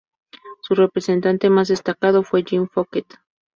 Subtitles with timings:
[0.63, 3.05] Su representante más destacado fue Jean Fouquet.